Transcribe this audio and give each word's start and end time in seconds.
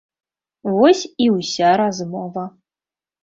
Вось 0.77 1.03
і 1.25 1.27
ўся 1.35 1.69
размова. 1.81 2.47